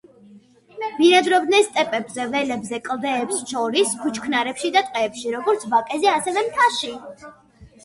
[1.01, 6.93] ბინადრობენ სტეპებში, ველებზე, კლდეებს შორის, ბუჩქნარებში და ტყეებში, როგორც ვაკეზე, ასევე მთაში.